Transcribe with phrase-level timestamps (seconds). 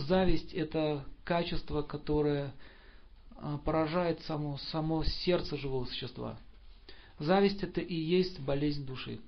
[0.00, 2.52] зависть это качество, которое
[3.36, 6.38] а, поражает само, само сердце живого существа.
[7.18, 9.20] Зависть это и есть болезнь души.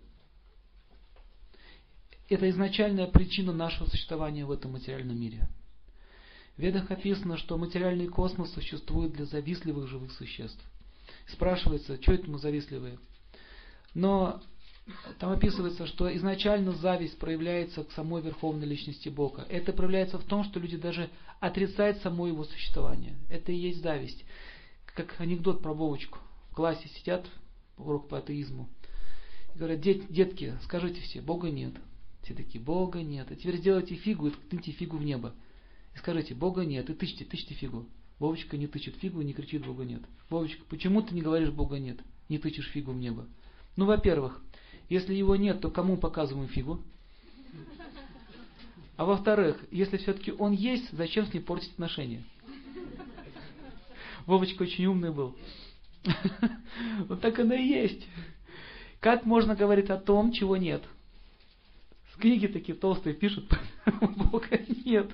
[2.29, 5.49] Это изначальная причина нашего существования в этом материальном мире.
[6.57, 10.63] В ведах описано, что материальный космос существует для завистливых живых существ.
[11.29, 12.99] Спрашивается, что это мы завистливые?
[13.95, 14.43] Но
[15.19, 19.47] там описывается, что изначально зависть проявляется к самой Верховной Личности Бога.
[19.49, 21.11] Это проявляется в том, что люди даже
[21.41, 23.17] отрицают само его существование.
[23.31, 24.25] Это и есть зависть.
[24.87, 26.19] Как анекдот про Вовочку.
[26.51, 27.27] В классе сидят,
[27.77, 28.69] урок по атеизму.
[29.55, 31.75] И говорят, Дет, детки, скажите все, Бога нет.
[32.23, 33.31] Все такие, Бога нет.
[33.31, 35.35] А теперь сделайте фигу и ткните фигу в небо.
[35.95, 36.91] И скажите, Бога нет.
[36.91, 37.87] И тычьте, тычьте фигу.
[38.19, 40.03] Вовочка не тычет фигу и не кричит Бога нет.
[40.29, 41.99] Вовочка, почему ты не говоришь Бога нет?
[42.29, 43.27] Не тычешь фигу в небо.
[43.77, 44.43] Ну, во-первых,
[44.89, 46.83] если его нет, то кому показываем фигу?
[48.97, 52.25] А во-вторых, если все-таки он есть, зачем с ним портить отношения?
[54.27, 55.37] Вовочка очень умный был.
[57.09, 58.07] Вот так оно и есть.
[59.01, 60.83] Как можно говорить о том, чего нет?
[62.13, 63.51] С книги такие толстые пишут,
[64.31, 65.11] Бога нет.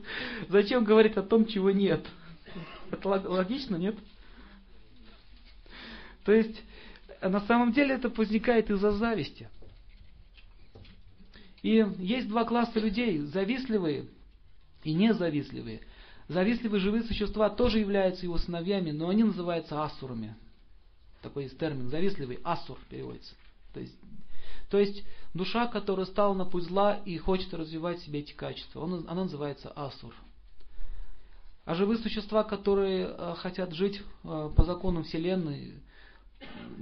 [0.48, 2.04] Зачем говорить о том, чего нет?
[2.90, 3.96] Это логично, нет?
[6.24, 6.62] То есть,
[7.22, 9.48] на самом деле это возникает из-за зависти.
[11.64, 14.04] И есть два класса людей, завистливые
[14.82, 15.80] и независтливые.
[16.28, 20.36] Завистливые живые существа тоже являются его сыновьями, но они называются асурами.
[21.22, 23.34] Такой есть термин, завистливый, асур переводится.
[23.72, 23.96] То есть,
[24.68, 28.80] то есть душа, которая стала на путь зла и хочет развивать в себе эти качества,
[28.80, 30.14] он, она называется асур.
[31.64, 35.76] А живые существа, которые э, хотят жить э, по законам Вселенной,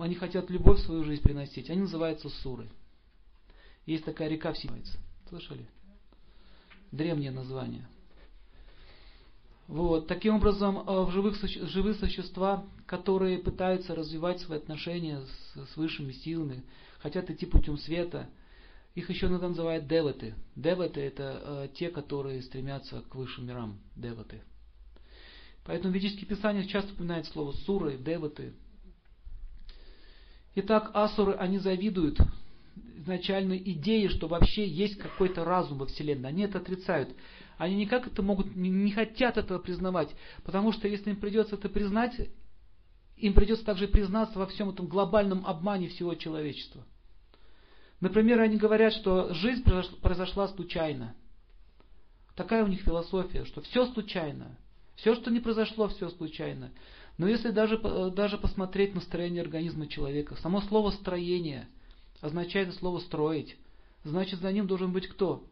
[0.01, 2.69] они хотят любовь в свою жизнь приносить, они называются суры.
[3.87, 4.99] Есть такая река в Симовице.
[5.29, 5.67] Слышали?
[6.91, 7.87] Древнее название.
[9.67, 10.07] Вот.
[10.07, 16.13] Таким образом, э, в живых, живые существа, которые пытаются развивать свои отношения с, с высшими
[16.13, 16.63] силами,
[16.99, 18.29] хотят идти путем света,
[18.95, 20.35] их еще иногда называют деваты.
[20.55, 23.79] Деваты это э, те, которые стремятся к высшим мирам.
[23.97, 24.43] Деваты.
[25.65, 28.53] Поэтому в ведических писаниях часто упоминают слово суры, деваты.
[30.55, 32.19] Итак, асуры, они завидуют
[33.03, 36.31] изначальной идеи, что вообще есть какой-то разум во Вселенной.
[36.31, 37.15] Они это отрицают.
[37.59, 40.09] Они никак это могут, не хотят этого признавать,
[40.43, 42.15] потому что если им придется это признать,
[43.17, 46.85] им придется также признаться во всем этом глобальном обмане всего человечества.
[48.01, 49.63] Например, они говорят, что жизнь
[50.01, 51.15] произошла случайно.
[52.35, 54.59] Такая у них философия, что все случайно.
[54.97, 56.73] Все, что не произошло, все случайно.
[57.19, 57.79] Но если даже,
[58.11, 61.69] даже посмотреть на строение организма человека, само слово строение–
[62.23, 63.57] означает слово строить.
[64.05, 65.47] Значит, за ним должен быть кто?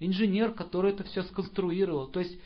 [0.00, 2.08] Инженер, который это все сконструировал.
[2.08, 2.36] То есть,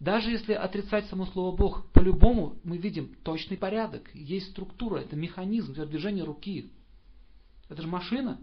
[0.00, 4.10] даже если отрицать само слово Бог, по-любому мы видим точный порядок.
[4.14, 6.72] Есть структура, это механизм, это движение руки.
[7.68, 8.40] Это же машина.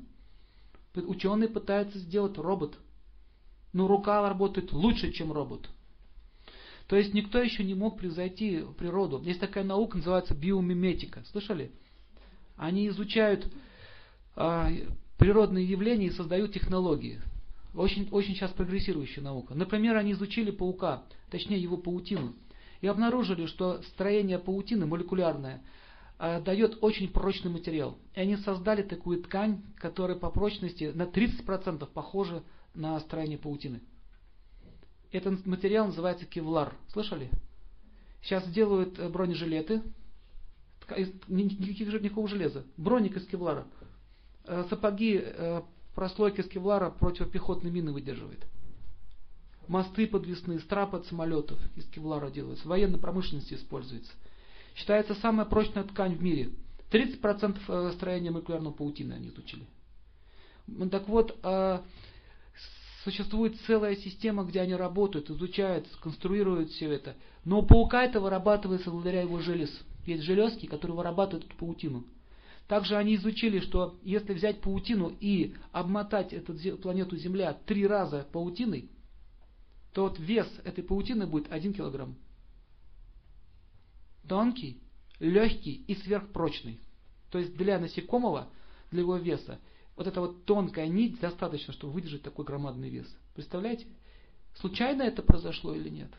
[0.96, 2.78] Ученые пытаются сделать робот.
[3.74, 5.70] Но рука работает лучше, чем робот.
[6.88, 9.22] То есть никто еще не мог превзойти природу.
[9.24, 11.24] Есть такая наука, называется биомиметика.
[11.32, 11.72] Слышали?
[12.58, 13.48] Они изучают
[14.36, 17.22] природные явления и создают технологии.
[17.74, 19.54] Очень, очень сейчас прогрессирующая наука.
[19.54, 22.34] Например, они изучили паука, точнее его паутину,
[22.82, 25.62] и обнаружили, что строение паутины молекулярное
[26.18, 27.98] а, дает очень прочный материал.
[28.14, 32.44] И они создали такую ткань, которая по прочности на 30% похожа
[32.74, 33.82] на строение паутины.
[35.12, 36.74] Этот материал называется кевлар.
[36.92, 37.30] Слышали?
[38.22, 39.82] Сейчас делают э, бронежилеты,
[41.28, 43.66] никаких, никакого железа, броник из кевлара–
[44.70, 45.62] сапоги э,
[45.96, 48.46] прослойки с кевлара противопехотной мины выдерживает.
[49.68, 52.66] Мосты подвесные, страпы от самолетов из кевлара делаются.
[52.66, 54.12] В военной промышленности используется.
[54.76, 56.52] Считается самая прочная ткань в мире.
[56.92, 59.66] 30% э, строения молекулярной паутины они изучили.
[60.90, 61.38] Так вот,
[63.04, 67.16] существует целая система, где они работают, изучают, конструируют все это.
[67.46, 69.72] Но у паука это вырабатывается благодаря его желез.
[70.06, 72.06] Есть железки, которые вырабатывают эту паутину.
[72.72, 78.90] Также они изучили, что если взять паутину и обмотать эту планету Земля три раза паутиной,
[79.92, 82.16] то вот вес этой паутины будет 1 килограмм.
[84.26, 84.80] Тонкий,
[85.20, 86.80] легкий и сверхпрочный.
[87.30, 88.48] То есть для насекомого,
[88.90, 89.60] для его веса,
[89.98, 93.08] вот эта вот тонкая нить достаточно, чтобы выдержать такой громадный вес.
[93.36, 93.86] Представляете?
[94.56, 96.14] Случайно это произошло или нет?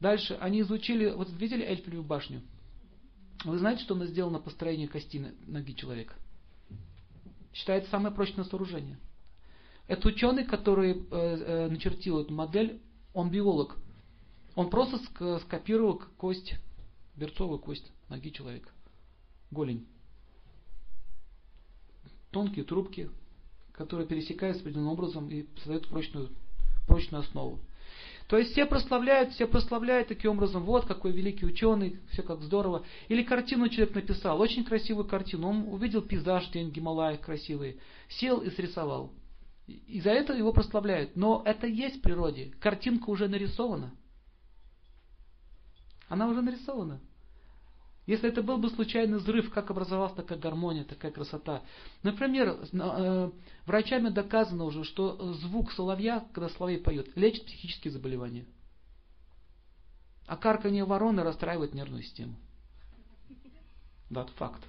[0.00, 2.42] Дальше они изучили, вот видели Эльфелеву башню?
[3.44, 6.14] Вы знаете, что она сделана по строению кости ноги человека?
[7.52, 8.98] Считается самое прочное сооружение.
[9.88, 12.80] Это ученый, который э, э, начертил эту модель,
[13.12, 13.76] он биолог.
[14.54, 14.98] Он просто
[15.40, 16.54] скопировал кость,
[17.16, 18.70] берцовую кость ноги человека.
[19.50, 19.86] Голень.
[22.30, 23.10] Тонкие трубки,
[23.72, 26.30] которые пересекаются определенным образом и создают прочную,
[26.86, 27.58] прочную основу.
[28.32, 32.82] То есть все прославляют, все прославляют таким образом, вот какой великий ученый, все как здорово.
[33.08, 38.48] Или картину человек написал, очень красивую картину, он увидел пейзаж день Гималаев красивый, сел и
[38.48, 39.12] срисовал.
[39.66, 41.14] И за это его прославляют.
[41.14, 42.54] Но это есть в природе.
[42.58, 43.94] Картинка уже нарисована.
[46.08, 47.02] Она уже нарисована.
[48.06, 51.62] Если это был бы случайный взрыв, как образовалась такая гармония, такая красота.
[52.02, 53.30] Например, э,
[53.64, 58.44] врачами доказано уже, что звук соловья, когда соловей поет, лечит психические заболевания.
[60.26, 62.34] А карканье вороны расстраивает нервную систему.
[64.10, 64.62] Да, это факт.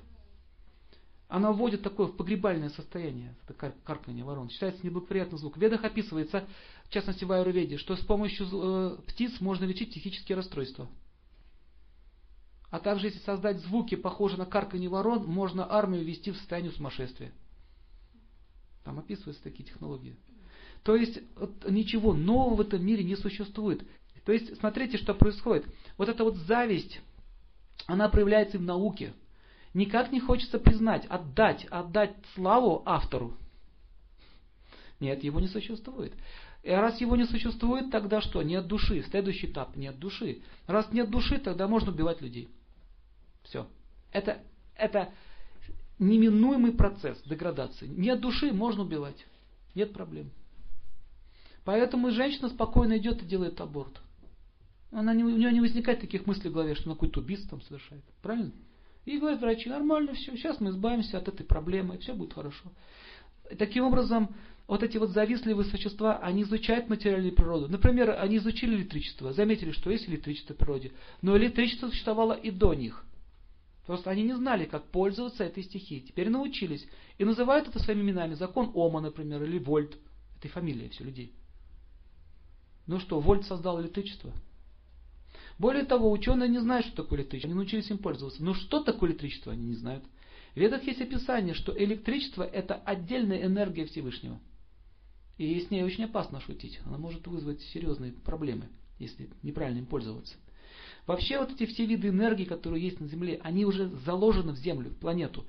[1.27, 4.49] Она вводит такое в погребальное состояние, это карканье ворон.
[4.49, 5.57] Считается неблагоприятный звук.
[5.57, 6.47] В ведах описывается,
[6.85, 10.87] в частности в Аюрведе, что с помощью э, птиц можно лечить психические расстройства.
[12.73, 17.31] А также, если создать звуки, похожие на карканье ворон, можно армию ввести в состояние сумасшествия.
[18.83, 20.15] Там описываются такие технологии.
[20.81, 23.87] То есть вот, ничего нового в этом мире не существует.
[24.25, 25.67] То есть смотрите, что происходит.
[25.99, 26.99] Вот эта вот зависть,
[27.85, 29.13] она проявляется и в науке.
[29.75, 33.37] Никак не хочется признать, отдать, отдать славу автору.
[34.99, 36.13] Нет, его не существует.
[36.63, 38.41] И раз его не существует, тогда что?
[38.41, 39.03] Нет души.
[39.11, 40.41] Следующий этап– нет души.
[40.65, 42.49] Раз нет души, тогда можно убивать людей.
[43.43, 43.67] Все.
[44.11, 44.39] Это,
[44.75, 45.13] это
[45.99, 47.87] неминуемый процесс деградации.
[47.87, 49.25] Нет души, можно убивать.
[49.75, 50.31] Нет проблем.
[51.65, 54.01] Поэтому женщина спокойно идет и делает аборт.
[54.91, 57.61] Она не, у нее не возникает таких мыслей в голове, что она какое-то убийство там
[57.61, 58.03] совершает.
[58.21, 58.51] Правильно?
[59.05, 62.71] И говорят врачи, нормально все, сейчас мы избавимся от этой проблемы, и все будет хорошо.
[63.49, 64.33] И таким образом,
[64.67, 67.67] вот эти вот завистливые существа, они изучают материальную природу.
[67.67, 70.91] Например, они изучили электричество, заметили, что есть электричество в природе,
[71.21, 73.03] но электричество существовало и до них.
[73.85, 76.01] Просто они не знали, как пользоваться этой стихией.
[76.01, 76.87] Теперь научились.
[77.17, 78.33] И называют это своими именами.
[78.33, 79.97] Закон Ома, например, или Вольт.
[80.37, 81.33] Это и фамилия все людей.
[82.87, 84.31] Ну что, Вольт создал электричество?
[85.59, 87.49] Более того, ученые не знают, что такое электричество.
[87.49, 88.43] Они научились им пользоваться.
[88.43, 90.03] Но что такое электричество, они не знают.
[90.53, 94.39] В ведах есть описание, что электричество это отдельная энергия Всевышнего.
[95.37, 96.79] И с ней очень опасно шутить.
[96.85, 98.69] Она может вызвать серьезные проблемы,
[98.99, 100.35] если неправильно им пользоваться.
[101.05, 104.89] Вообще вот эти все виды энергии, которые есть на Земле, они уже заложены в Землю,
[104.89, 105.45] в планету.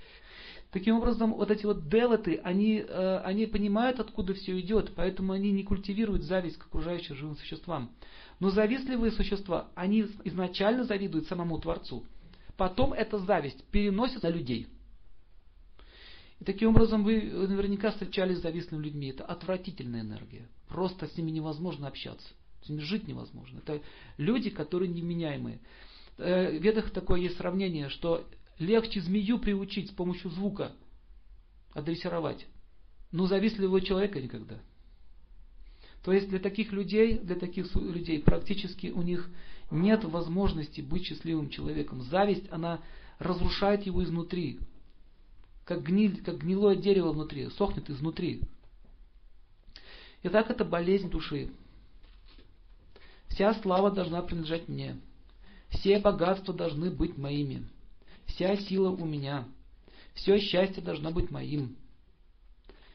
[0.73, 5.53] Таким образом, вот эти вот деваты, они, э, они понимают, откуда все идет, поэтому они
[5.53, 7.93] не культивируют зависть к окружающим живым существам.
[8.41, 12.05] Но завистливые существа, они изначально завидуют самому Творцу.
[12.57, 14.67] Потом эта зависть переносится на людей.
[16.41, 19.11] И таким образом вы наверняка встречались с завистными людьми.
[19.11, 20.49] Это отвратительная энергия.
[20.69, 22.27] Просто с ними невозможно общаться.
[22.67, 23.59] Жить невозможно.
[23.59, 23.83] Это
[24.17, 25.61] люди, которые неменяемые.
[26.17, 28.27] Э, в ведах такое есть сравнение, что
[28.59, 30.73] легче змею приучить с помощью звука,
[31.73, 32.47] адресировать,
[33.13, 34.61] но завистливого человека никогда.
[36.05, 39.31] То есть для таких людей, для таких людей практически у них
[39.71, 42.03] нет возможности быть счастливым человеком.
[42.03, 42.81] Зависть, она
[43.19, 44.61] разрушает его изнутри.
[45.65, 48.43] Как, гниль, как гнилое дерево внутри, сохнет изнутри.
[50.23, 51.51] Итак, это болезнь души.
[53.35, 54.97] Вся слава должна принадлежать мне.
[55.69, 57.69] Все богатства должны быть моими.
[58.27, 59.49] Вся сила у меня.
[60.15, 61.77] Все счастье должно быть моим.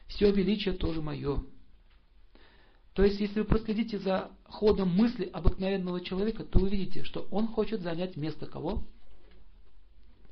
[0.06, 1.44] Все величие тоже мое.
[2.94, 7.46] То есть, если вы проследите за ходом мысли обыкновенного человека, то вы видите, что он
[7.46, 8.82] хочет занять место кого?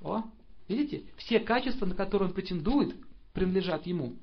[0.00, 0.22] О,
[0.68, 1.04] видите?
[1.18, 2.96] Все качества, на которые он претендует,
[3.34, 4.16] принадлежат ему.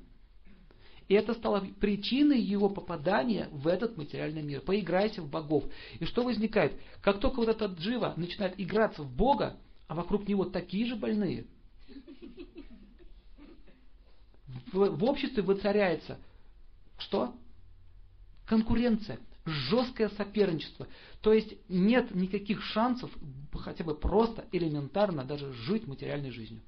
[1.08, 4.60] И это стало причиной его попадания в этот материальный мир.
[4.60, 5.64] Поиграйся в богов.
[6.00, 6.80] И что возникает?
[7.00, 11.46] Как только вот этот джива начинает играться в Бога, а вокруг него такие же больные,
[14.72, 16.18] в, в обществе воцаряется
[16.98, 17.34] что?
[18.46, 20.86] Конкуренция, жесткое соперничество.
[21.20, 23.10] То есть нет никаких шансов
[23.54, 26.62] хотя бы просто элементарно даже жить материальной жизнью.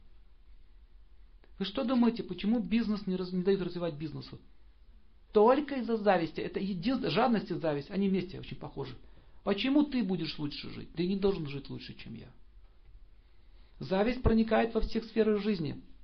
[1.58, 4.38] Вы что думаете, почему бизнес не, раз, не дают развивать бизнесу?
[5.32, 6.40] Только из-за зависти.
[6.40, 8.94] Это единственное, жадность и зависть, они вместе очень похожи.
[9.44, 10.92] Почему ты будешь лучше жить?
[10.94, 12.28] Ты не должен жить лучше, чем я.
[13.80, 15.82] Зависть проникает во всех сферах жизни.